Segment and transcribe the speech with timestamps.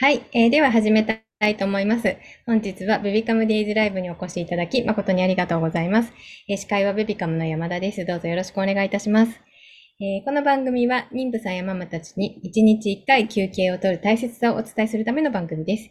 [0.00, 2.16] はい、えー、では始めたいと思います。
[2.46, 6.10] 本日はベビカムデイズライブにお越しいただき誠にありがとうございます。
[6.48, 8.06] えー、司会はベビカムの山田です。
[8.06, 9.32] どうぞよろしくお願いいたします。
[10.00, 15.90] えー、この番組は妊婦さんやママたちに1日1回休憩を取る大切さをお伝えするための番組です。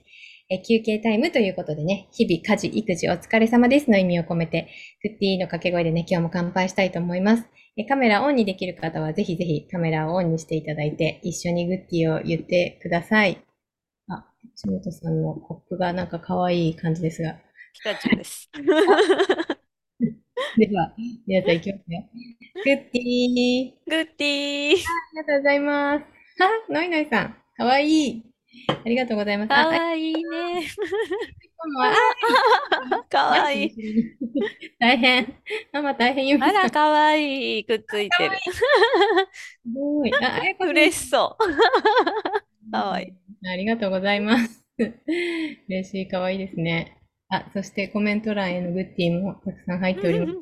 [0.49, 4.69] え、休憩タイムということでね、日々家事、育児お疲れ様ですの意味を込めて、
[5.03, 7.45] クッティの掛け声でね、今日も乾杯したいと思います。
[7.77, 13.37] えカメラオンにできる方はぜひぜひカメラをオンにしていただいて、一緒にグッティを言ってください。
[14.63, 17.35] 橋本さんのコップがなんか可愛い感じですが。
[17.73, 18.49] ピカチュウです。
[20.57, 20.93] では、
[21.27, 22.03] 皆さんいきますよ。
[22.63, 23.71] グッティー。
[23.89, 24.75] グッティー。
[24.75, 26.03] ありがとうございます。
[26.41, 28.23] あ、ノイノイさん、かわいい。
[28.67, 29.49] ありがとうございます。
[29.49, 30.67] かわいいね。
[33.09, 33.75] かわいい。
[34.79, 35.35] 大変。
[35.73, 37.65] ママ大変あら、かわいい。
[37.65, 38.37] くっついてる。
[38.53, 38.61] す
[39.73, 40.11] ごい。
[40.13, 42.71] あ、嬉しそう。
[42.71, 43.28] かわいい。
[43.45, 44.65] ありがとうございます。
[45.67, 46.97] 嬉しい、かわいいですね。
[47.29, 50.31] あ、そしてコメント欄へのグッティもたくさん入っております。
[50.31, 50.33] あ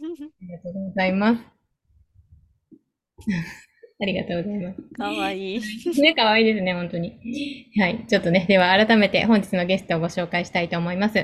[0.41, 1.41] りがとうございます。
[3.99, 4.81] ありがとうございます。
[4.95, 5.61] かわいい。
[6.01, 7.19] ね、かわいいですね、本当に。
[7.77, 8.05] はい。
[8.07, 11.17] ちょっとね、では改めて本日のゲストをご紹介したいと思います。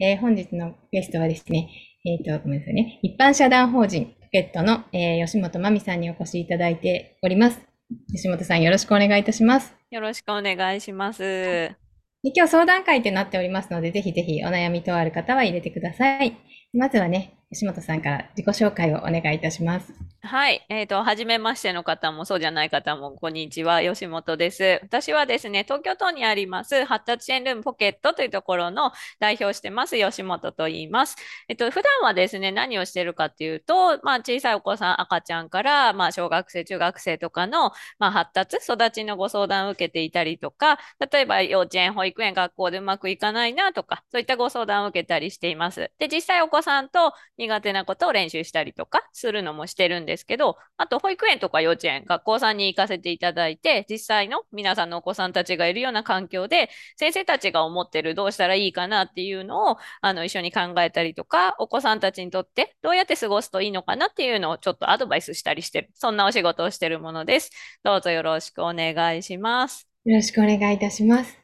[0.00, 1.68] えー、本日のゲストはですね、
[2.04, 2.98] えっ、ー、と、ごめんなさいね。
[3.02, 7.75] 一般社団法人ポケットの、えー、吉本真美さんにお越しいただいております。
[8.12, 9.76] 吉本さんよろしくお願いいたします。
[9.90, 11.76] よろしくお願いします。
[12.22, 16.36] 今日相談会となっておりますので、ぜひぜひお悩み等ある方は入れてください。
[16.72, 19.92] まずはね、吉本さんから自己紹介をお願いいたします。
[20.26, 20.66] はい。
[20.68, 23.80] えっ、ー、と、はじめましての方も、そうじゃない方も、こんにちは。
[23.80, 24.80] 吉本です。
[24.82, 31.16] 私はですね、東京都にあります、発達支援ルームポケットというところの代表してます、吉本と言います。
[31.48, 40.80] えっと、普段はですね、何をしてるかっていうと、まあ、小さいお子さん、赤ちゃんから、まあ、小学生、中学生とかの、まあ、発達、育ちのご相談を受けていたりとか、
[41.12, 45.92] 例えば幼稚園、保育園、学校でうまくいかないなとか、そういったご相談を受けたりしています。
[45.98, 67.50] で、実際お子さんと苦手なことを練習したりとかするのもしてるんですですけど、あと保育園とか幼稚園、学校さんに行かせていただいて、実際の皆さんのお子さんたちがいるような環境で、先生たちが思ってるどうしたらいいかなっていうのをあの一緒に考えたりとか、お子さんたちにとってどうやって過ごすといいのかなっていうのをちょっとアドバイスしたりしてる、そんなお仕事をしてるものです。
[67.84, 69.86] どうぞよろしくお願いします。
[70.06, 71.38] よろしくお願いいたします。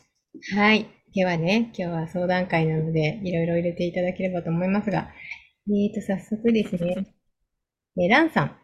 [0.54, 0.88] はい。
[1.14, 5.10] ではね、今日は相談会なので、いろいろ入れていただければと思いますが、
[5.68, 7.06] えーと、早速ですね。
[8.00, 8.61] えランさん。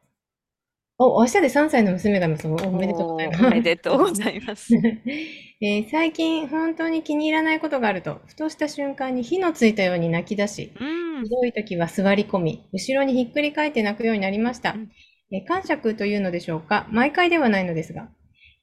[1.00, 2.48] お、明日で3歳の娘がいます。
[2.48, 3.46] おめでとうございます。
[3.46, 4.74] おめでとうございます。
[5.62, 14.72] えー、最近本当に気に入らないことがあると、ふとした瞬間に火のついたように泣き出し、うん、ひどい時は座り込み、後ろにひっくり返って泣くようになりました。
[14.72, 14.90] うん、
[15.30, 16.88] えー、感触というのでしょうか？
[16.90, 18.08] 毎回ではないのですが、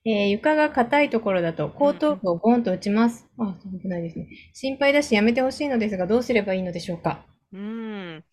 [0.06, 3.30] えー、床が硬いところだと後頭部をボンと打ちます。
[3.38, 4.28] あ、危ないですね。
[4.54, 7.26] 心配だしやめてほしいのですが、どうすればいいのでしょうか？
[7.54, 8.24] うん。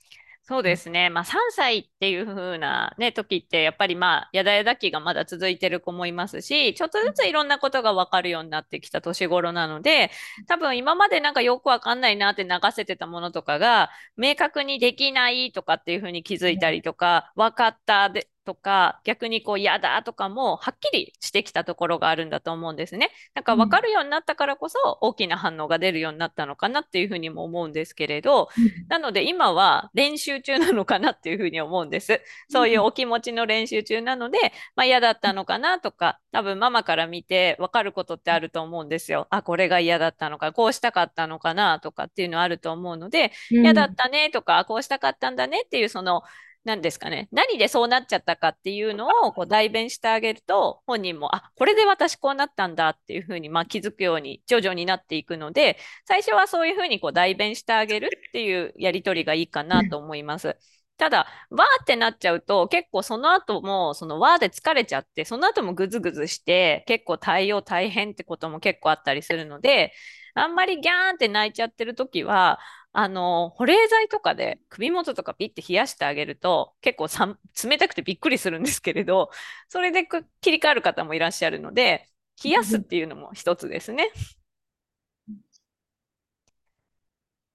[0.53, 1.09] そうですね。
[1.09, 10.11] まあ3歳っていう風なね、時ってやっぱりまあやだやだ期がまだ続いてる子もいますし、ちょっとずついろんなことがわかるようになってきた年頃なので、
[10.49, 23.11] 多分今までなんかよくわかんないなって流せてたものとかが明確にできないとかっていう風に気づいたりとか、分かったでとか、逆にこう嫌だとかもはっきりしてきたところがあるんだと思うんですね。
[23.35, 28.49] なんか分かるようになったからこそ大きな反応が出るようになったのかなっていうふうにも思うんですけれど、
[28.89, 32.21] なので今は練習中なのかなっていうふうに思うんです。
[32.49, 34.39] そういうお気持ちの練習中なので、
[34.77, 39.27] まあ、嫌だったのかなとか、多分ママから見て分かることってあると思うんですよ。
[39.31, 46.23] あ、これが嫌だったのか、こうしたかったのかなとかっていうのあると思うので、嫌だったねとか、こうしたかったんだねっていうその
[46.65, 60.57] 何ですかね、何でそうなっちゃったかっていうのをこう代弁してあげると、本人も、あ、これで私こうなったんだっていうふうに、まあ、気づくように徐々になっていくので、最初はそういうふうにこう代弁してあげるっていうやり取りがいいかなと思います。
[60.99, 69.93] ただ、わーってなっちゃうと、結構その後も、そのわーで疲れちゃって、その後もぐずぐずして、結構対応大変ってことも結構あったりするので、
[70.35, 72.61] あんまりギャーンって泣いちゃってる時は、
[72.95, 79.31] あの、保冷剤とかで首元とかピッて冷やしてあげると、結構さ冷たくてびっくりするんですけれど、
[79.69, 80.07] それで
[80.41, 82.09] 切り替わる方もいらっしゃるので、
[82.45, 84.11] 冷やすっていうのも一つですね。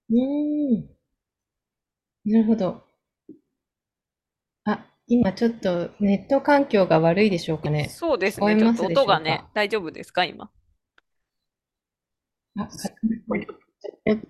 [0.10, 0.90] うん。
[2.26, 2.84] なるほど。
[4.66, 7.90] あ、今ちょっとネット環境が悪いでしょうかね。
[7.90, 8.58] そうですね。
[8.58, 10.50] ちょっと音がね、大丈夫ですか、今？
[12.60, 12.68] あ、
[14.06, 14.22] 大丈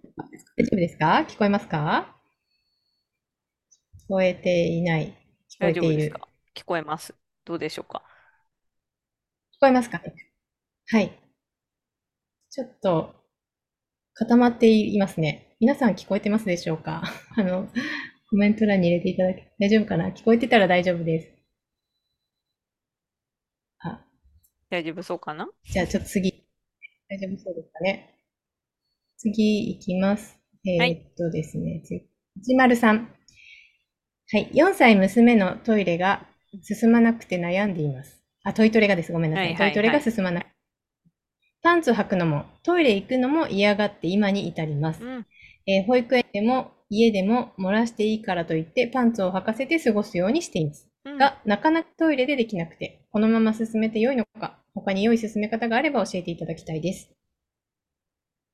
[0.73, 1.25] 夫ですか？
[1.27, 2.15] 聞こえますか？
[3.95, 5.15] 聞こえていない。
[5.49, 6.13] 聞こえている。
[6.55, 7.13] 聞こえます。
[7.45, 8.03] どうでしょうか？
[9.55, 10.01] 聞こえますか？
[10.89, 11.19] はい。
[12.49, 13.13] ちょっと
[14.13, 15.55] 固まっていますね。
[15.59, 17.03] 皆さん聞こえてますでしょうか？
[17.37, 17.67] あの、
[18.29, 20.09] コメント欄に入れていただけ、大丈夫かな？
[20.09, 21.29] 聞こえてたら大丈夫です。
[23.79, 24.03] あ、
[24.69, 25.47] 大丈夫そうかな？
[25.65, 26.47] じゃあちょっと次、
[27.09, 28.16] 大丈夫そうですかね？
[29.17, 30.39] 次いきます。
[30.65, 31.03] えはい。
[31.05, 33.09] ーっとですね、次、一丸さん。
[34.31, 34.49] はい。
[34.53, 36.27] 4歳娘のトイレが
[36.61, 38.21] 進まなくて悩んでいます。
[38.43, 39.11] あ、トイトレがです。
[39.11, 39.43] ごめんなさ。
[39.43, 39.99] はいいトイトレはいはい。
[39.99, 40.47] が進まない。
[41.61, 45.01] パンツを履くのも、トイレ行くのも嫌がって今に至ります。
[45.01, 45.25] うん。
[45.67, 50.89] えー保育園でも家でも漏らしていいからと言ってパンツを履かせて過ごすようにしています。
[51.05, 51.19] うん。
[51.19, 57.11] が、なかなかトイレでできなくて、このまま進めて良いのか、他に良い進め方があれば教えていただきたいです。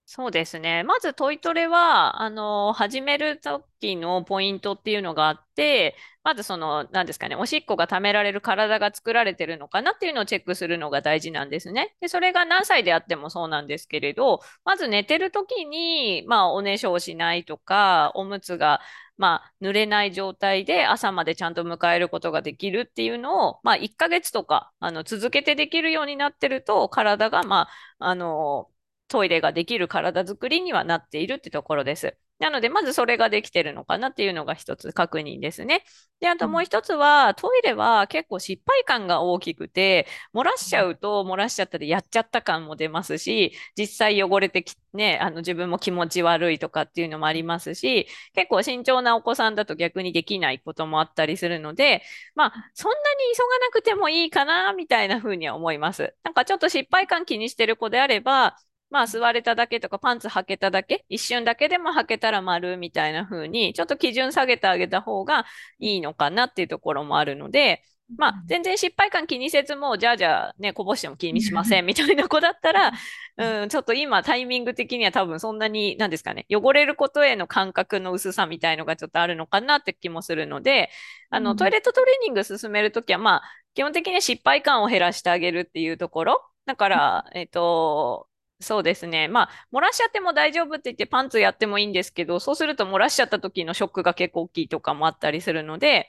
[0.06, 0.84] そうですね。
[0.84, 11.96] まずトイトレは、あの、始める時のポイントっていうのがあって、まずその、何ですかね、おしっこが溜められる体が作られてるのかなっていうのをチェックするのが大事なんですね。
[12.02, 18.82] で、それが何歳であってもそうなんですけれど、まず寝てる時に、まあ、おねしょをしないとか、おむつが、
[19.18, 28.70] まあ、濡れない状態で朝までちゃんと迎えることができるっていうのを、まあ、1ヶ月とか、あの、続けてできるようになってると、体が、まあ、あの、
[29.14, 32.18] トイレができる体作りにはなっているってところです。
[32.40, 35.84] なので、まずそれができてるのかなっていうのが一つ確認ですね。
[36.20, 52.02] で、あともう一つは、トイレは結構失敗感が大きくて、漏らしちゃうと漏らしちゃったでやっちゃった感も出ますし、実際汚れてき、ね、あの自分も気持ち悪いとかっていうのもありますし、結構慎重なお子さんだと逆にできないこともあったりするので、
[52.34, 53.04] まあ、そんなに
[53.38, 56.16] 急がなくてもいいかな、みたいな風には思います。
[56.24, 58.58] なんかちょっと失敗感気にしてる子であれば、
[58.94, 65.48] まあ座れただけとかパンツ履けただけ、一瞬だけでも履けたら丸みたいな風に、ちょっと基準下げてあげた方が
[65.80, 67.82] いいのかなっていうところもあるので、
[68.18, 72.92] まあ全然失敗感気にせずもうじゃあじゃあね、こぼしても気にしませんみたいな子だったら、
[73.38, 80.92] うん、ちょっと今タイミング的には多分そんなに、なんですかね、汚れることへの感覚の薄さみたいのがちょっとあるのかなって気もするので、
[81.32, 83.44] あの、トイレットトレーニング進めるときは、まあ、
[83.74, 86.46] 基本的には失敗感を減らしてあげるっていうところ。
[86.68, 88.28] だから、えっと、
[88.64, 89.28] そうですね。
[89.28, 96.08] まあ、漏らしちゃっても大丈夫って言ってパンツやってもいいんですけど、そうすると漏らしちゃった時のショックが結構大きいとかもあったりするので、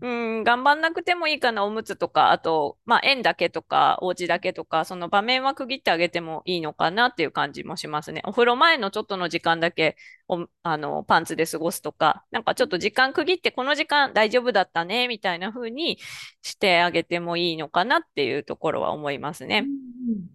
[0.00, 8.22] うん、頑張んなくてもいいかな、おむつとか、あと、まあ、円だけとか、お家だけとか、その場面は区切ってあげてもいいのかなっていう感じもしますね。
[8.24, 9.96] お風呂前のちょっとの時間だけ、
[10.28, 15.98] お、あの、パンツで過ごすとか、なんかちょっと時間区切って、この時間大丈夫だったね、みたいな風に
[16.42, 19.66] してあげてもいいのかなっていうところは思いますね。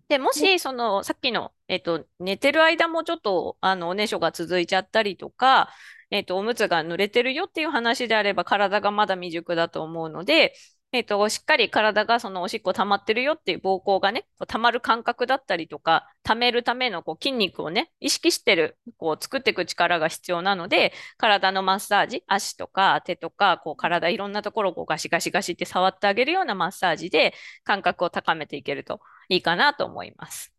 [0.10, 5.70] で、もし、その、さっきの、えっと、寝てる間もちょっと、あの、おねしょが続いちゃったりとか、
[6.12, 10.54] えっと、おむつが濡れてるよっていう話であれば、体がまだ未熟だと思うので、
[10.94, 29.00] えっと、しっかり体がそのおしっこ溜まってるよっていう膀胱がね、こう溜まる感覚だったりとか、溜めるためのこう筋肉をね、意識してる、こう作っていく力が必要なので、体のマッサージ、足とか手とか、こう体いろんなところをこうガシガシガシって触ってあげるようなマッサージで感覚を高めていけると
[29.30, 30.54] いいかなと思います。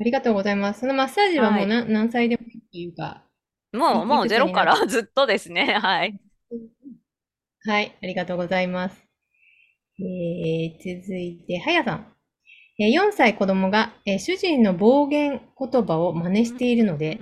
[0.00, 0.80] ありがとうございます。
[0.80, 1.66] そのマッサージはもうはい。
[1.66, 3.22] な何歳でもいいっていうか、
[3.72, 5.74] もう、もうゼロからずっとですね。
[5.80, 6.18] はい。
[7.64, 9.04] はい、ありがとうございます。
[9.98, 12.06] えー続いて、はやさん。
[12.80, 17.20] えー4歳子供が、えー主人の暴言言葉を真似しているので、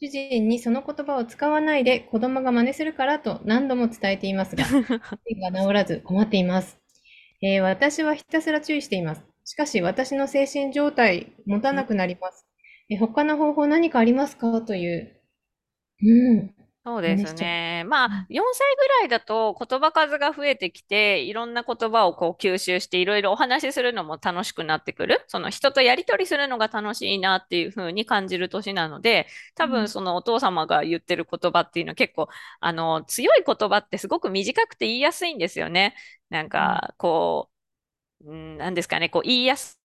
[0.00, 4.64] 主人にその言葉を使わないで子供が真似するからと何度も伝えていますが、
[5.52, 6.78] が治らず困っています。
[7.42, 9.24] えー私はひたすら注意しています。
[9.44, 12.46] しかし私の精神状態持たなくなります。
[12.90, 14.62] えー他の方法何かありますか？
[14.62, 15.15] という。
[16.02, 16.54] うん。
[16.84, 17.50] そうです真似しちゃう。
[17.50, 17.82] ね。
[17.88, 25.24] まあ、4歳ぐらいだと言葉数が増えてきて、いろんな言葉をこう吸収して、いろいろお話しするのも楽しくなってくる。
[25.26, 29.26] その人とやりとりするのが楽しいなっていうふうに感じる年なので、
[29.56, 29.82] 多うん。
[29.82, 32.28] 分そのお父様が言ってる言葉っていうのは結構、
[32.60, 35.96] あの、強い言葉ってすごく短くて言いやすいんですよね。
[36.28, 36.80] なんうん。
[36.80, 37.50] か、こ
[38.24, 39.75] う、うん、なんですかね、こう言いやす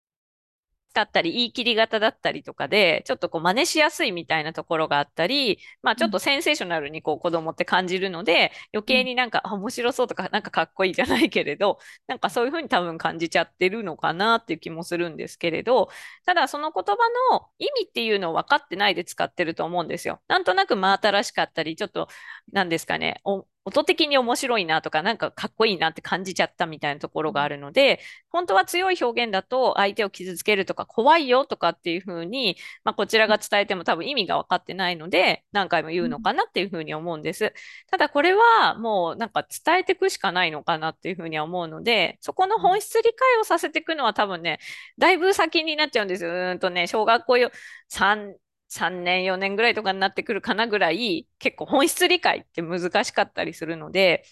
[0.92, 15.90] かったり、言い切り型だったりとかで、ちょっとこう真似しやすいみたいなところがあったり、まあちょっとセンセーショナルにこう子供って感じるので、余計になんかあ面白そうとか、 なんかかっこいいじゃないけれど、なんかそういうふうに多分感じちゃってるのかなっていう気もするんですけれど、
[16.26, 16.96] ただその言葉
[17.32, 20.22] の意味っていうのを分かってないで使ってると思うんですよ。
[20.28, 22.08] なんとなく真新しかったり、ちょっと、
[22.52, 28.00] なんですかね、お音的に面白いなとか、なんかかっこいいなって感じちゃったみたいなところがあるので、
[28.30, 37.54] 本当は強い表現だと相手を傷つけるとか怖いよとかっていうふうに、まあ、こちらが伝えても多分意味が分かってないので、何回も言うのかなっていうふうに思うんです。
[37.92, 44.60] ただこれはもうなんか伝えていくしかないのかなっていうふうには思うので、そこの本質理解をさせていくのは多分ね、
[44.98, 46.32] だいぶ先になっちゃうんですよ。
[46.34, 47.52] うんとね、小学校よ
[47.90, 48.34] 3、
[48.72, 54.24] 3年、4年ぐらいとかになってくるかなぐらい、結構本質理解って難しかったりするので、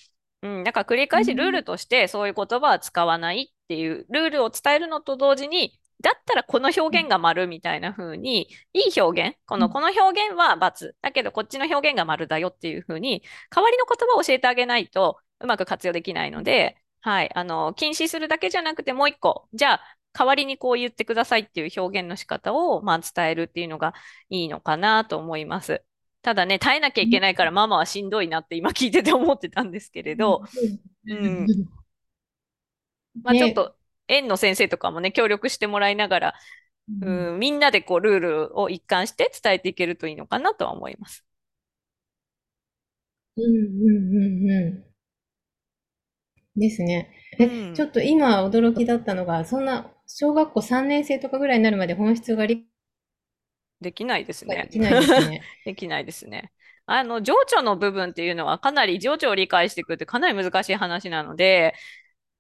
[0.41, 19.81] うん、だから繰り返しルールとしてそういう言葉は使わないっていうルールを伝えるのと同時に、だったらこの表現が丸みたいな風に、いい表現、この、この表現は×、だけどこっちの表現が丸だよっていう風に、代わりの言葉を教えてあげないとうまく活用できないので、はい、あの、禁止するだけじゃなくてもう一個、じゃあ
[20.13, 23.93] 代わりにこう言ってくださいっていう表現の仕方を、まあ、伝えるっていうのが
[24.29, 25.83] いいのかなと思います。
[26.21, 30.43] ただね、耐えなきゃいけないからママはしんどいなって今聞いてて思ってたんですけれど、
[31.07, 31.47] うん。
[33.23, 33.75] まあちょっと、
[34.07, 36.33] 園の先生とかもね、協力してもらいながら、
[37.01, 41.23] うん、みんなでこうルールを一貫して伝えていけるといいのかなとは思います。
[43.37, 44.88] うんうんうんうん。
[46.55, 47.11] ですね。
[47.37, 52.67] え、うん、ちょっと今驚きだったのが、そんな小学校3年生とかぐらいになるまで本質が理
[53.81, 54.63] できないですね。
[54.63, 55.41] できないですね。
[55.65, 56.51] できないですね。
[56.85, 61.75] あの、情緒の部分っていうのはかなり情緒を理解していくってかなり難しい話なので、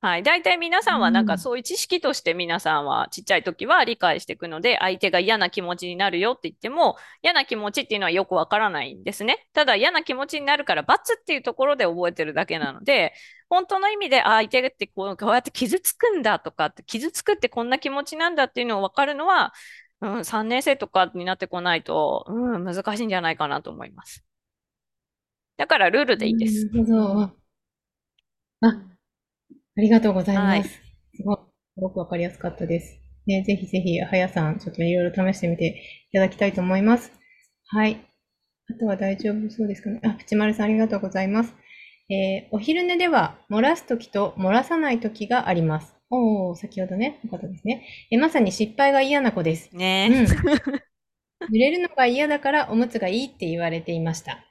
[0.01, 0.23] はい。
[0.23, 9.47] 大体皆さんはなんかそういう知識として皆さんはちっちゃい時は理解していくので、相手が嫌な気持ちになるよって言っても、嫌な気持ちっていうのはよくわからないんですね。
[9.53, 13.13] ただ嫌な気持ちになるから罰っていうところで覚えてるだけなので、
[13.49, 19.53] 本当の意味で相手ってこうこうやって傷つくんだとかって、傷つくってこんな気持ちなんだっていうのをわかるのは、
[20.01, 24.23] うん、3年生とかになってこないと、うん、難しいんじゃないかなと思います。
[25.57, 26.67] だからルールでいいです。
[26.67, 27.21] なるほど。
[27.21, 27.31] あ、
[28.67, 30.69] ありがとうございます。
[31.15, 32.99] すごすごくわかりやすかったです。
[33.25, 37.11] ね、ぜひぜひ、はやさん、ちょっといろいろ試してみていただきたいと思います。
[37.67, 37.99] はい。
[38.69, 39.99] あとは大丈夫そうですかね。
[40.03, 41.53] あ、プチマルさんありがとうございます。
[42.09, 45.95] えー、お昼寝では、漏らすときと漏らさないときがあります。
[46.09, 47.85] おー、先ほどね、の方ですね。
[48.09, 49.69] えまさに失敗が嫌な子です。
[49.75, 54.48] ね、うん、濡れるのが嫌だからおむつがいいって言われていました。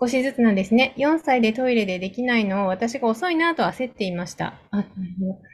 [0.00, 0.94] 少しずつなんですね。
[0.96, 4.54] 4歳でトイレでできないのを私が遅いなと焦っていました。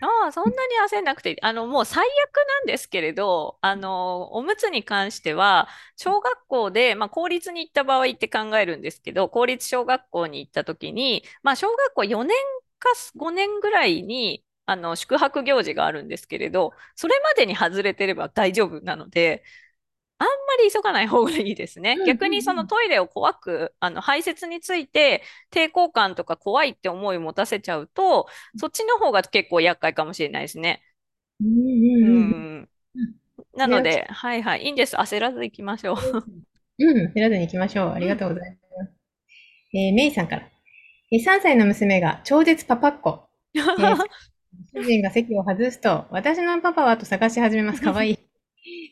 [0.00, 12.36] あ、あそんなに焦んなくて、あの、もう最悪なんですけれど、あの、おむつに関しては、小学校で、まあ、公立に行った場合って考えるんですけど、公立小学校に行った時に、まあ、小学校4年
[12.78, 19.42] か5年ぐらいに、あの、宿泊行事があるんですけれど、それまでに外れてれば大丈夫なので、
[20.18, 21.99] あんまり急がない方がいいですね。
[22.06, 30.83] 逆にそのトイレを怖く、あの排泄について抵抗感とか怖いって思いを持たせちゃうと、そっちの方が結構厄介かもしれないですね。
[31.42, 32.68] うん。
[33.56, 34.97] なので、はいはい、いいんです。
[34.97, 35.97] 焦らず行きましょう。
[36.78, 37.92] うん、焦らずに行きましょう。
[37.92, 38.92] ありがとうございます。
[39.75, 40.49] えー、メイさんから。
[41.11, 43.28] え3歳の娘が超絶パパっ子。
[43.54, 43.97] えー、
[44.73, 47.83] 主人が席を外すと、私のパパはと探し始めます。
[47.83, 48.18] かわいい。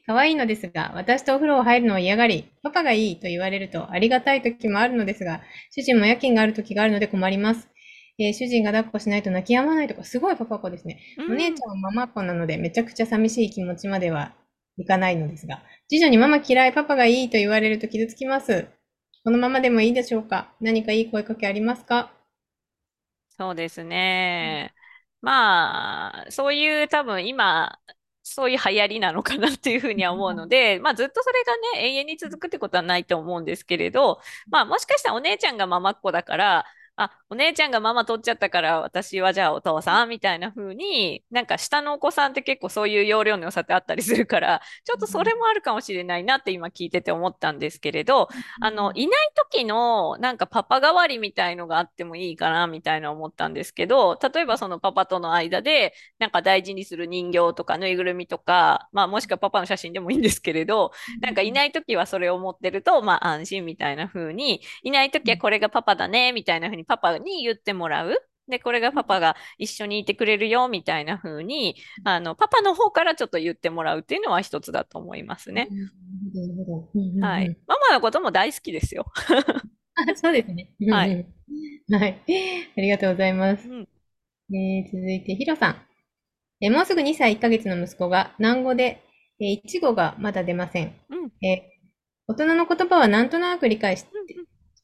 [0.07, 7.69] 可愛いのですが、私とお風呂を入るのを嫌がり、パパがいいと言われるとありがたい時もあるのですが、主人も夜勤がある時があるので困ります。
[8.19, 11.01] えー、主人が抱っこしないと泣き止まないとか、すごいパパっ子ですね。
[11.31, 14.35] お姉ちゃんはママっ子なので、めちゃくちゃ寂しい気持ちまでは
[14.77, 18.67] いかないのですが、次女にママ嫌い、パパがいいと言われると傷つきます。
[19.25, 20.53] このままでもいいでしょうか？
[20.61, 22.13] 何かいい声かけありますか？
[23.39, 24.75] そうですね。
[25.21, 27.79] まあ、そういう多分今、
[28.23, 48.29] そういう流行りなのかなっていうふうには思うので、まあずっとそれがね、永遠に続くってことはないと思うんですけれど、まあもしかしたらお姉ちゃんがママっ子だから、あ、お姉ちゃんがママ取っちゃったから私はじゃあお父さんみたいな風に、なんか下のお子さんって結構そういう容量の良さってあったりするから、ちょっとそれもあるかもしれないなって今聞いてて思ったんですけれど、
[48.61, 68.17] あの、いない時のなんかパパ代わりみたいのがあってもいいかなみたいな思ったんですけど、例えばそのパパとの間でなんか大事にする人形とかぬいぐるみとか、まあもしくはパパの写真でもいいんですけれど、なんかいない時はそれを持ってると、まあ安心みたいな風に、いない時はこれがパパだねみたいな風にパパに言ってもらう。
[68.49, 75.69] で、これがパパが一緒にいてくれるよ、みたいな風に、あの、パパの方からちょっと言ってもらうっていうのは一つだと思いますね。
[77.21, 77.57] はい。
[77.67, 79.07] ママのことも大好きですよ。
[79.95, 80.73] あそうですね。
[80.91, 81.27] はい。
[81.91, 82.23] はい。
[82.77, 83.69] ありがとうございます。
[83.69, 83.89] うん、
[84.55, 85.77] えー、続いて、ヒロさん。
[86.61, 89.03] えもうすぐ2歳1ヶ月の息子が、南語で、
[89.41, 90.95] えー、いちごがまだ出ません。
[91.11, 91.61] うん、えー、
[92.29, 94.05] 大人の言葉はなんとなく理解し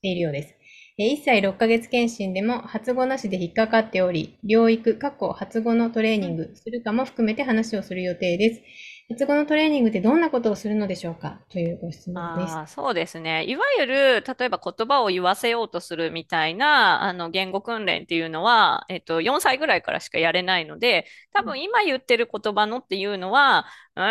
[0.00, 0.57] ているようです。
[0.98, 8.62] 1歳6ヶ月検診でも発語なしで引っかかっており、療育、過去発語のトレーニングするかも含めて話をする予定です。
[9.08, 11.40] 発語のトレーニングってどんなことをするのでしょうか？
[11.50, 12.58] というご質問です。
[12.58, 13.44] あそうですね。
[13.44, 23.66] いわゆる、例えば言葉を言わせようとするみたいな、あの、言語訓練っていうのは、えっと、4歳ぐらいからしかやれないので、多分今言ってる言葉のっていうのは、
[23.98, 24.04] うん、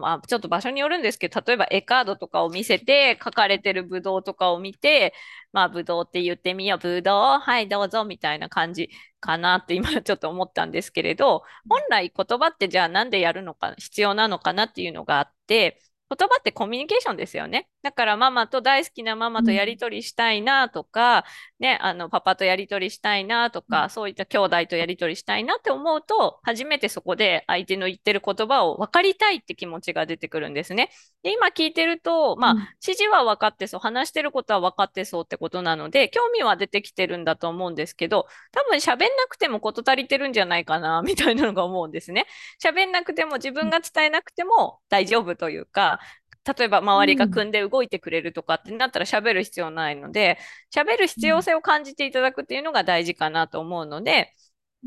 [0.00, 5.12] まあ、ちょっと場所によるんですけど、例えば絵カードとかを見せて、書かれてるブドウとかを見て、
[5.52, 8.88] まあ、ブドウって言ってみよう、ブドウ、はい、どうぞ、みたいな感じ
[9.20, 17.68] かなって今ちょっと思ったんですけれど、本来言葉ってじゃあなんでやるのか、必要なのかなっていうのがあって、言葉ってコミュニケーションですよね。
[17.86, 21.18] だからママと大好きなママとやりとりしたいなとか、
[21.60, 30.90] うん、ね、あのパパとやりとりしたいなとか、うん、そういった兄弟とやりとりしたいなって思うと、初めてそこで相手の言ってる言葉を分かりたいって気持ちが出てくるんですね。
[31.22, 42.26] で、今聞いてると、まあ、うん、指示は分かってそう、話してることは分かってそうってことなので、興味は出てきてるんだと思うんですけど、多分喋んなくても事足りてるんじゃないかな、 みたいなのが思うんですね。
[42.60, 46.00] 喋んなくても自分が伝えなくても大丈夫というか、
[46.46, 50.38] 例えば周りが組んで動いてくれるとかってなったら喋る必要ないので、
[50.74, 54.32] 喋る必要性を感じていただくっていうのが大事かなと思うので、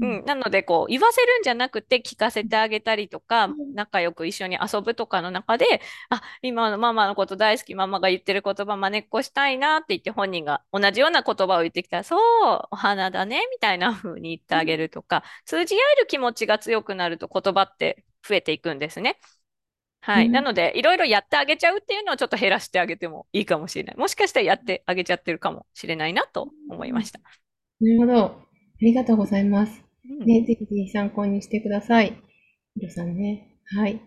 [0.02, 12.20] うん、なのでこう言わせるんじゃなくて聞かせてあげたりとか、仲良く一緒に遊ぶとかの中で、あ、今のママのこと大好き、ママが言ってる言葉真似っこしたいなって言って本人が同じような言葉を言ってきたら、そう、
[12.72, 19.20] お花だね、みたいな風に言ってあげるとか、通じ合える気持ちが強くなると言葉って増えていくんですね。
[20.02, 20.28] はい。
[20.28, 23.98] うん、なので、いろいろやってあげちゃうっていうのをちょっと減らしてあげてもいいかもしれない。
[23.98, 27.20] もしかしたらやってあげちゃってるかもしれないなと思いました。
[27.82, 28.26] なるほど。
[28.26, 28.36] あ
[28.82, 29.84] りがとうございます。
[30.22, 32.22] うん、ね、ぜひぜひ参考にしてください。
[32.76, 33.58] ヒロさんね。
[33.76, 34.02] はい。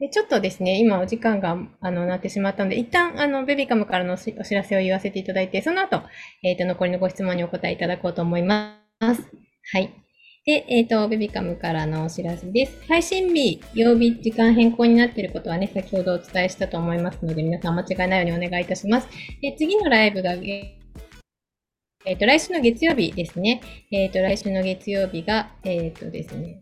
[0.00, 6.02] で、ちょっとですね、今お時間が、あの、なってしまったので、一旦、あの、ベビカムからのお知らせを言わせていただいて、その後、
[6.42, 9.30] えっ、ー、と、残りのご質問にお答えいただこうと思います。
[9.72, 10.03] はい。
[10.46, 12.76] で、えっ、ー、と、ベビカムからのお知らせです。
[12.86, 19.08] 配信日、曜日、時間変更になっていることはね、先ほどお伝えしたと思いますので、皆さん間違いないようにお願いいたします。
[19.40, 23.62] で次のライブが、えっ、ー、と、来週の月曜日ですね。
[23.90, 26.60] えっ、ー、と、来週の月曜日が、えっ、とですね、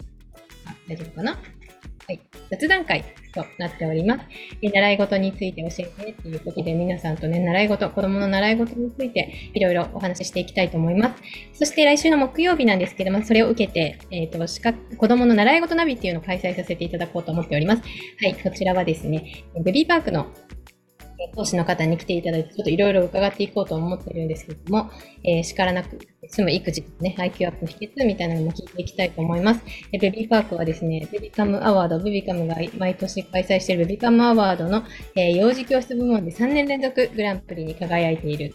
[0.65, 1.37] あ、大丈夫かな？
[2.09, 4.25] はい、雑談会となっております。
[4.61, 11.23] え習い事について教えてねっていうことで、皆さんとね、習い事、子供の習い事についていろいろお話ししていきたいと思います。
[11.53, 17.83] そして来週の木曜日なんですけども、それを受けて、えっ、ー、と、資格、子供の習い事ナビっていうのを開催させていただこうと思っております。
[18.21, 20.27] はい、こちらはですね、ベビーパークの
[21.35, 24.91] 講師の方に来ていただいて、ちょっといろいろ伺っていこうと思っているんですけれども、
[25.25, 29.63] えー、叱らなく済む育児ね、IQ アップの秘訣みたいなのも聞いていきたいと思います。
[29.93, 34.85] えベビーパークはですね、ベビカムアワード、ベビカムが毎年開催しているベビカムアワードの、
[35.17, 38.55] えー、幼児教室部門で3年連続グランプリに輝いている、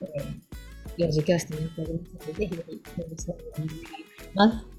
[0.00, 3.78] えー、幼児教室になっておりますので、ぜひぜひよろしくお願いし
[4.34, 4.74] ます。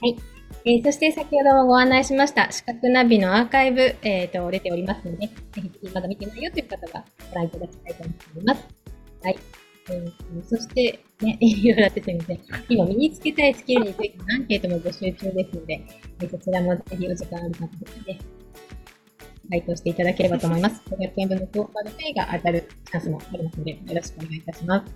[0.00, 0.35] はい。
[0.64, 8.66] えー、そして先ほどもご案内しました、視覚ナビのアーカイブ、えーと、出ておりますので、ぜひまだ見てないよという方がご覧いただきたいと思います。
[9.22, 9.38] はい。
[9.88, 12.40] えー、そして、ね、 いろいろあってすみません。
[12.68, 15.80] 今、身につけたいスキルについてのアンケートも募集中ですので、
[16.20, 17.68] えー、そちらもぜひお時間ある方
[18.04, 18.18] で、ね、
[19.48, 20.82] 回答していただければと思います。
[20.90, 24.92] 500円分のクオカードペイが当たるチャンスもありますので、よろしくお願いいたします。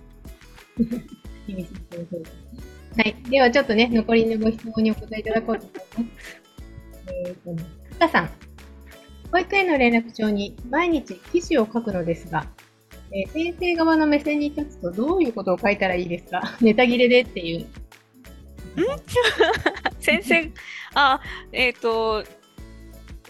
[2.97, 3.15] はい。
[3.29, 5.65] ではちょっとね、残りのご質問にお答えいただこうと
[5.97, 6.41] 思います。
[7.25, 8.29] えっ、ー、と、かさん。
[9.31, 12.45] 保育園の連絡帳に毎日記事を書くのですが、
[13.13, 16.41] えー、先生側の目線に立つとどういうことを書いたらいいですか？
[16.59, 17.59] ネタ切れでっていう。
[17.61, 17.65] ん？
[19.99, 20.51] 先生、
[20.95, 21.21] あ、
[21.53, 22.23] えっ、ー、と、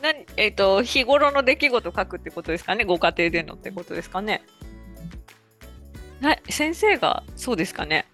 [0.01, 4.41] なえっ、ー、と、日頃の出来事を書くってことですかね、ご家庭でのってことですかね？
[6.19, 8.05] な先生がそうですかね？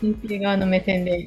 [0.00, 1.26] 先生側の目線で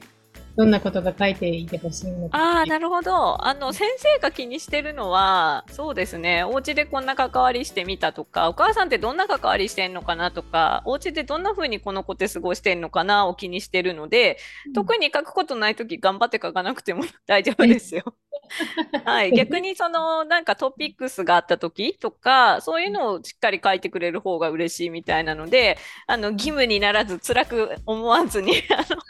[0.56, 2.38] どんなことが書いていてほしいのか。
[2.38, 3.46] ああ、なるほど。
[3.46, 14.38] あの、先生が気にしてるのは、そうですね、お家でこんな関わりしてみたとか、お母さんってどんな関わりしてんのかなとか、お家でどんな風にこの子って過ごしてんのかなを気にしてるので、
[14.68, 18.04] うん、特に書くことないとき頑張って書かなくても 大丈夫ですよ。
[19.06, 29.02] はい、逆にそのなんかトピックスがあった時とかそういうのをしっかり書いてくれる方が嬉しいみたいなのであの義務にならず辛く思わずにあの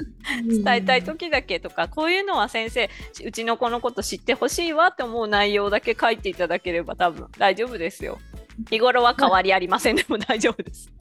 [0.47, 2.89] 伝えたい時だけとかこういうのは先生
[3.25, 8.19] うちの子のこと知ってほしいわって思う内容だけ書いていただければ多分大丈夫ですよ。
[8.69, 10.91] 日頃は変わりありませんでも大丈夫です。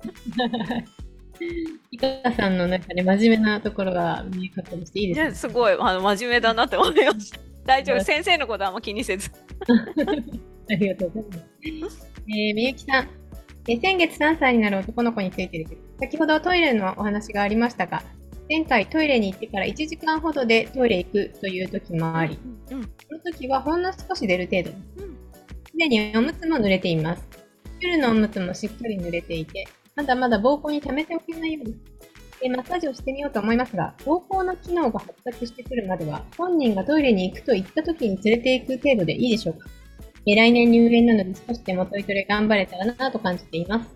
[1.91, 2.07] いか
[2.37, 7.41] さんの中で真面目なところが見え方していいですか、すごいあの真面目だなって思いました。
[7.65, 9.31] 大丈夫、先生のことはあんま気にせず。
[10.71, 11.29] ありがとうござ
[11.63, 12.11] います。
[12.29, 13.09] えー、みゆきさん、
[13.69, 18.03] え先月3歳になる男の子についてです先ほどトイレのお話がありましたが、
[18.51, 22.37] 前回トイレに行ってから1時間ほどでトイレ行くという時もあり、
[22.71, 25.05] うんうんその時はほんの少し出る程度。
[25.05, 25.17] うん
[25.71, 27.23] すでにおむつも濡れています。
[27.81, 31.79] 夜のおむつもしっかり濡れていて、まだまだ膀胱に溜めておけないようです。
[32.41, 39.69] でマッサージをしてみようと思いますが、膀胱の機能が発達してくるまでは、本人がトイレに行くと言った時に連れて行く程度でいいでしょうか？
[40.27, 43.91] え来年入園なので少しでもトイトレ頑張れたらなと感じています。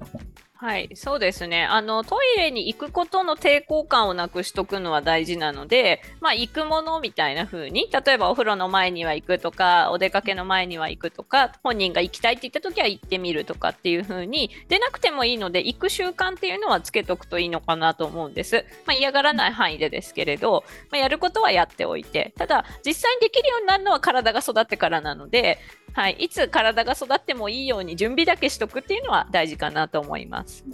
[0.64, 1.66] はい、そうですね。
[1.66, 18.64] あの、トイレに行くことの抵抗感をなくしとくのは大事なので、まあ、行くものみたいな風に、例えばお風呂の前には行くとか、お出かけの前には行くとか、本人が行きたいって言った時は行ってみるとかっていう風に、出なくてもいいので、行く習慣っていうのはつけとくといいのかなと思うんです。
[18.86, 25.58] まあ、嫌がらない範囲でですけれど、まあ、やることはやっておいて、ただ、実際にできるようになるのは体が育ってからなので、
[25.94, 30.64] はい、いつ体が育ってもいいように準備だけしとくっていうのは大事かなと思います。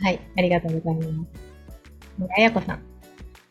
[0.00, 2.30] はい、ありがとうございます。
[2.36, 2.76] あやこさん。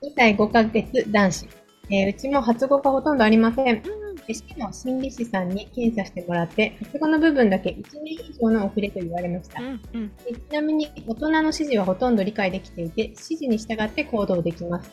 [0.04, 1.48] 2歳5ヶ月男子。
[1.90, 3.82] えーうちも発語がほとんどありません。
[4.28, 9.62] えしかも心理師さんに検査してもらって、発語の部分だけ1年以上の遅れと言われました。
[9.62, 14.92] うんうんでちなみに大人の指示はほとんど理解できていて、指示に従って行動できます。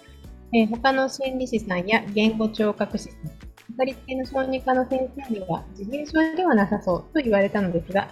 [0.55, 8.09] えー他の心理師さんや言語聴覚士さん、かかりつけの小児科の先生には自閉症ではなさそうと言われたのですが、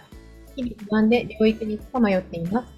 [0.57, 2.69] 日々不安で領域に捕迷っています。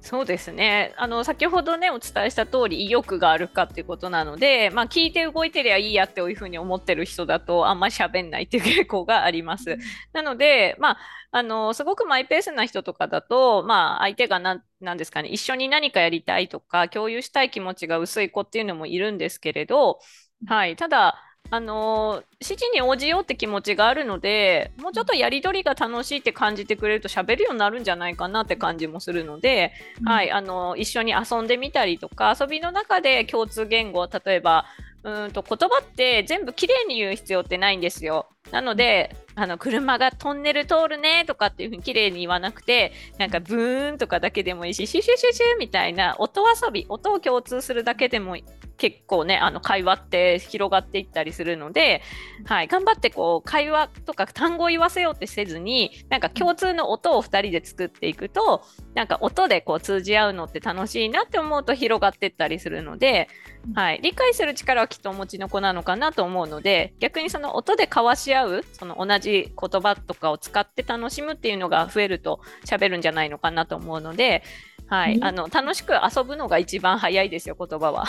[0.00, 9.76] そうですねあの先ほどねお伝えした通り意欲があるかっていうことなので、まあ、聞いて動いてりゃいいやっていうふうに思ってる人だとあんまり喋んないっていう傾向があります。
[10.14, 10.98] なので、まあ、
[11.30, 19.98] あのすごくマイペースな人とかだと、まあ、相手がなんなんですかね一緒に何かやりたいとか共有したい気持ちが薄い子っていうのもいるんですけれど、
[20.46, 21.16] はい、ただ
[21.50, 29.72] あの指示に応じようって気持ちがあるのでもうちょっとやり取りが楽しいって感じてくれると喋るようになるんじゃないかなって感じもするので、
[30.04, 34.66] はい、あの一緒に遊んでみたりとか遊びの中で共通言語例えば
[35.04, 38.26] うーんと言葉って全部きれいに言う必要ってないんですよ。
[38.50, 48.36] なのであの車がトンネル通るねとかっていうふうにきれいに言わなくてなんかブーンとかだけでもいいしシュシュシュシュみたいな音遊び音を共通するだけでも
[48.78, 52.00] 結構ねあの会話って広がっていったりするので、
[52.46, 58.62] はい、頑張ってこう会話とか単語を言わせようってせずになんか共通の音を2人で作っていくと
[58.94, 63.28] なんか音でこう通じ合うのって楽しいなって思うと広がっていったりするので、
[63.74, 74.44] はい、理解する力はきっとお持ちの子なのかなと思うので逆にその音で交わし合うその同じ言葉とかを使って楽しむっていうのが増えると喋るんじゃないのかなと思うので、
[74.86, 78.06] はい、うんあの楽しく遊ぶのが一番早いですよ言葉は。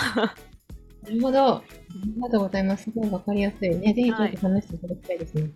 [1.10, 1.56] なるほど。
[1.56, 1.64] あ
[2.16, 2.84] りがとうございます。
[2.84, 3.94] すごいわかりやすいね。
[3.94, 5.50] ぜひちょっと試していただきたいですね。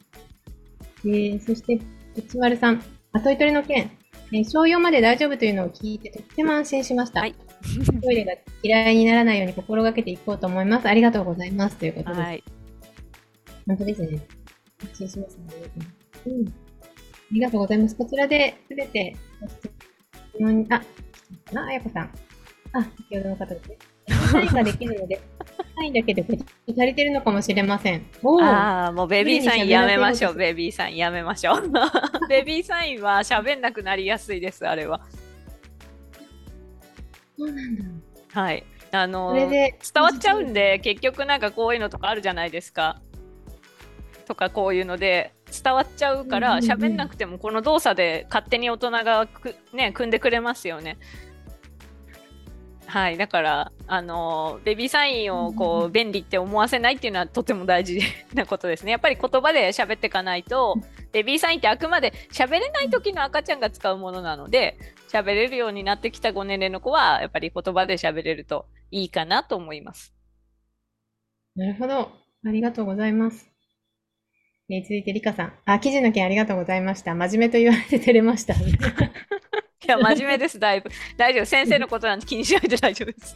[1.05, 1.79] えー、そして、
[2.15, 3.91] 内丸さん、あトイトレの件、
[4.31, 7.19] えー小4まで大丈夫というのを聞いてとっても安心しました。
[7.19, 7.35] はい
[8.01, 10.87] トイレが嫌いにならないように心がけていこうと思います。
[10.87, 11.77] ありがとうございます。
[11.77, 12.19] ということです。
[12.19, 12.43] はい、
[13.67, 14.19] 本当ですね。
[14.81, 15.45] 安心しますね。
[16.25, 16.47] うん。
[16.47, 16.51] あ
[17.31, 17.95] りがとうございます。
[17.95, 19.71] こちらで、すべて、ご質
[20.39, 20.85] 問に、あ、か
[21.53, 22.11] な、あやこさん。
[22.73, 23.77] あ、先ほどの方ですね。
[24.07, 25.21] サインができるので、
[25.75, 26.39] サインだけでこれ
[26.69, 28.05] 足りてるのかもしれません。
[28.41, 31.71] ああ、もうベビーサインやめましょう、ベビーサインやめましょう。
[32.29, 35.01] ベビーサインは喋んなくなりやすいです、あれは。
[37.37, 37.83] そうなんだ。
[38.33, 38.63] はい。
[38.91, 43.01] あの伝わっちゃうんで、結局なんかこういうのとかあるじゃないですか。
[44.25, 50.97] とかこういうので伝わっちゃうからうんうんうん喋んなくてもこの動作で勝手に大人がく、ね、組んでくれますよね。
[52.93, 57.99] はい、だから、あのベビーサインをこう便利って思わせないっていうのはとても大事
[58.35, 58.91] なことですね。
[58.91, 60.75] やっぱり言葉で喋っていかないと、
[61.11, 64.77] ベビーサインってあくまで喋れない時の赤ちゃんが使うものなので、
[65.09, 70.13] 喋れるようになってきたご年齢の子は、やっぱり言葉で喋れるといいかなと思います。
[71.55, 72.11] なるほど。
[72.45, 73.49] ありがとうございます。
[74.69, 75.53] えー続いて、リカさん。
[75.65, 77.15] あ、記事の件ありがとうございました。
[77.15, 78.53] 真面目と言われて照れました。
[79.85, 80.89] いや、真面目です、だいぶ。
[81.17, 81.45] 大丈夫。
[81.45, 83.35] 先生のことなんて気にしないで大丈夫です。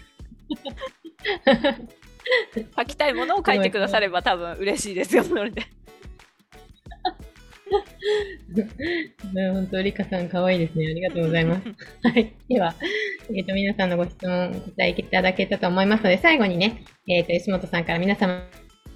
[2.77, 5.63] 書きたいものを書いてくだされば多分嬉しいですよ、それで。
[9.33, 10.87] ね本当、リカさん可愛いですね。
[10.87, 11.67] ありがとうございます。
[12.03, 12.33] はい。
[12.47, 12.75] では、
[13.35, 18.43] えっ、と、皆さんのご質問お答えいただけたと思いますので、最後にね、えっ、と、吉本さんから皆様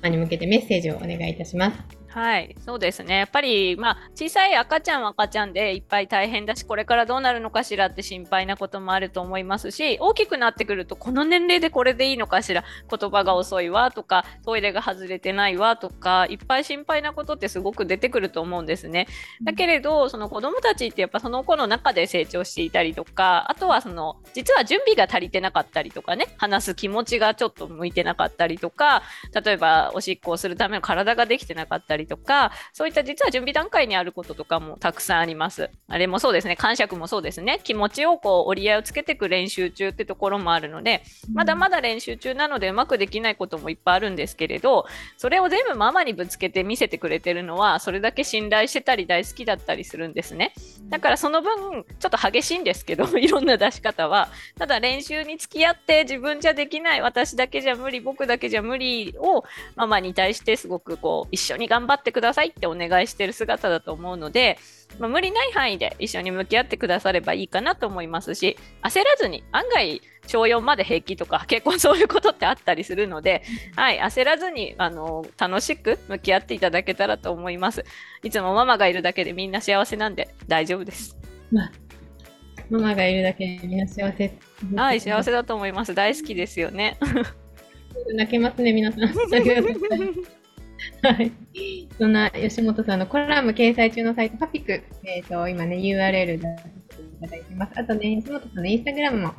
[0.03, 2.00] に向けてメッセージをお願いいたします。
[2.13, 3.19] はい、そうですね。
[3.19, 19.07] やっぱり、まあ、小さい赤ちゃんは赤ちゃんでいっぱい大変だし、これからどうなるのかしらって心配なこともあると思いますし、大きくなってくると、この年齢でこれでいいのかしら、言葉が遅いわとか、トイレが外れてないわとか、いっぱい心配なことってすごく出てくると思うんですね。
[19.41, 29.01] だけれど、その子供たちってやっぱその子の中で成長していたりとか、あとはその、実は準備が足りてなかったりとかね、話す気持ちがちょっと向いてなかったりとか、
[29.45, 35.69] 例えばおしっこをするための体ができてなかったりりとか、そういった実は準備段階にあることとかもたくさんあります。
[35.87, 44.85] あれもそうですね、感触もそうですね、気持ちをこう折り合いをつけていく練習中ってところもあるので、まだまだ練習中なのでうまくできないこともいっぱいあるんですけれど、
[45.17, 50.53] それを全部ママにぶつけて見せてくれてるのは、それだけ信頼してたり大好きだったりするんですね。
[50.89, 54.29] だからその分、ちょっと激しいんですけど、 いろんな出し方は。
[54.57, 59.43] ただ練習に付き合って自分じゃできない、私だけじゃ無理、僕だけじゃ無理を
[59.75, 64.57] ママに対してすごくこう一緒に頑張ってくださいってお願いしてる姿だと思うので、
[64.99, 73.43] まあ、無理ない範囲で一緒に向き合ってくださればいいかなと思いますし焦らずに案外小4まで平気とか結構そういうことってあったりするので、
[73.75, 77.83] はい、焦らずにあの楽しく向き合っていただけたらと思います。
[78.23, 81.17] いつもママがいるだけでみんな幸せなんで大丈夫です、
[81.51, 81.71] まあ、
[82.69, 84.37] ママがいるだけでみんな幸せ。
[84.75, 85.93] はい幸せだと思います。
[85.93, 86.97] 大好きですよね。
[88.13, 89.01] 泣けますね皆さん
[91.03, 91.31] はい。
[91.97, 97.71] そんな吉本さんのコラム掲載中のサイト、パピク、えっ、ー、と、今ね、URL 出していただいてます。
[97.75, 99.33] あとね、吉本さんのインスタグラムも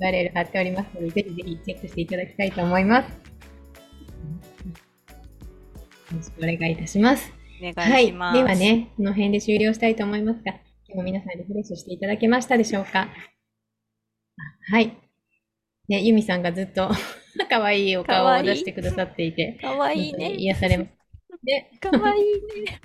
[0.00, 3.08] URL 貼っておりますので、ぜひぜひチェックしていただきたいと思います。
[6.12, 7.32] よろしくお願いいたします。
[7.60, 8.36] お願いします。
[8.36, 8.44] はい。
[8.44, 10.52] ではね、この辺で終了したいと思いますが、
[10.86, 13.08] 今日も皆さんリフレッシュしていただけましたでしょうか？
[14.70, 14.96] はい。
[15.88, 16.90] ね、ユミさんがずっと
[17.46, 20.34] 可愛いお顔を出してくださっていて、可愛いね。
[20.34, 20.90] 癒されます。
[21.44, 22.22] ね、可愛い
[22.64, 22.80] ね。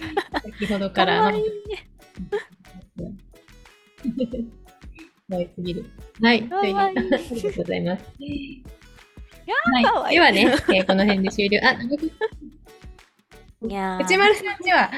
[0.60, 1.50] 先ほどから可愛いね。
[5.30, 5.86] 可愛すぎる。
[6.22, 8.06] はい、というありがとうございます。
[9.72, 11.60] はい、ではね、えー、この辺で終了。
[11.64, 11.74] あ、
[13.64, 14.92] 内丸さんちは、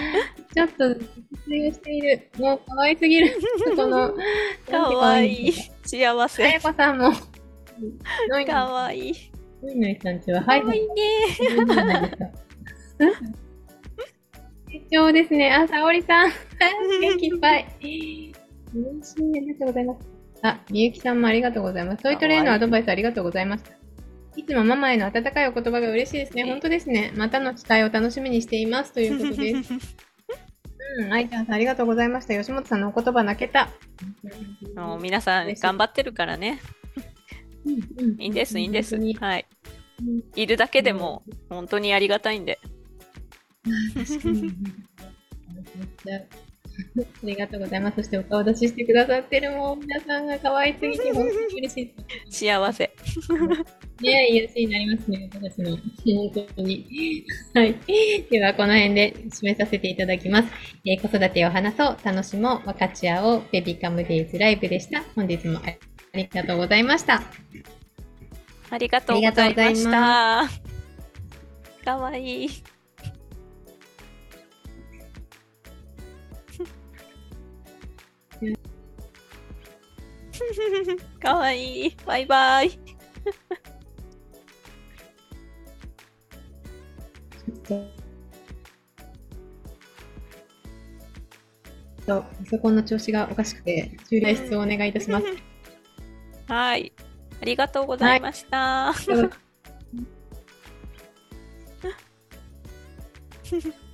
[0.54, 2.30] ちょっと、失礼している。
[2.38, 3.36] もう可愛すぎる。
[3.76, 4.14] この、
[4.70, 5.54] 可愛い。
[5.84, 6.44] 幸せ。
[6.44, 7.12] あやこさんも。
[8.46, 9.35] かわいい。
[9.66, 10.62] ノイノイさんちは、はい。
[10.62, 10.94] かわいいね。
[14.68, 15.52] 成長ですね。
[15.52, 16.30] あ、沙織さん。
[17.02, 17.66] 元気いっぱい。
[17.82, 18.34] 嬉
[19.02, 19.38] しい。
[19.38, 20.08] ありがとうございます。
[20.44, 22.04] あ、みゆきさんもありがとうございます。
[22.04, 23.72] トイトレーのアドバイスありがとうございました。
[24.36, 26.44] いつもママへの温かいお言葉が嬉しいですね。
[26.44, 27.12] 本当ですね。
[27.16, 28.94] またの機会を楽しみにしています。
[28.94, 29.74] ということです。
[30.98, 32.38] うん、愛ちゃんさんありがとうございました。
[32.38, 33.70] 吉本さんのお言葉泣けた。
[34.76, 36.60] もう皆さん頑張ってるからね。
[38.20, 38.96] いいんです、いいんです。
[38.96, 39.46] はい。
[40.36, 42.60] いるだけでも本当にありがたいんで。
[46.78, 47.98] ありがとうございます。
[47.98, 51.94] そしてお顔出ししてくださってるもう皆さんが可愛すぎて本当に嬉しい
[52.30, 52.92] 幸せ。
[54.02, 55.78] ね癒しになりますね、私の。
[55.78, 57.26] 本当に。
[57.54, 57.76] はい。
[58.30, 60.50] では、この辺で締めさせていただきます。
[60.86, 65.02] えー、子育てを話そう、楽しもう、分かち合おう、ベビカムデイズライブでした。
[65.16, 67.24] 本日もありがとうございました。
[68.70, 70.50] ありがとうございました。
[71.84, 72.50] かわいい。
[81.22, 81.96] かわいい。
[82.06, 82.80] バイバイ。
[92.06, 95.26] と、パソコンの調子がおかしくて、終了室をお願いいたします。
[96.48, 96.94] はい。
[97.42, 98.94] ありがとうございました。
[98.94, 98.96] はい